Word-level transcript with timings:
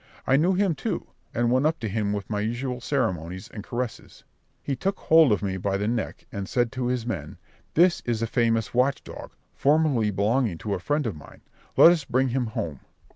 I 0.25 0.35
knew 0.35 0.53
him 0.53 0.73
too, 0.73 1.05
and 1.31 1.51
went 1.51 1.67
up 1.67 1.79
to 1.81 1.87
him 1.87 2.11
with 2.11 2.27
my 2.27 2.39
usual 2.39 2.81
ceremonies 2.81 3.49
and 3.53 3.63
caresses. 3.63 4.23
He 4.63 4.75
took 4.75 4.97
hold 4.97 5.31
of 5.31 5.43
me 5.43 5.57
by 5.57 5.77
the 5.77 5.87
neck, 5.87 6.25
and 6.31 6.49
said 6.49 6.71
to 6.71 6.87
his 6.87 7.05
men, 7.05 7.37
"This 7.75 8.01
is 8.03 8.23
a 8.23 8.25
famous 8.25 8.73
watch 8.73 9.03
dog, 9.03 9.33
formerly 9.53 10.09
belonging 10.09 10.57
to 10.57 10.73
a 10.73 10.79
friend 10.79 11.05
of 11.05 11.15
mine: 11.15 11.41
let 11.77 11.91
us 11.91 12.03
bring 12.03 12.29
him 12.29 12.47
home." 12.47 12.79